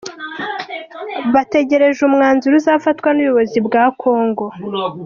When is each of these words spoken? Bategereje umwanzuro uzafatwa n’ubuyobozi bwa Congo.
Bategereje 1.33 1.99
umwanzuro 2.07 2.55
uzafatwa 2.59 3.07
n’ubuyobozi 3.11 3.57
bwa 3.67 3.83
Congo. 4.01 4.45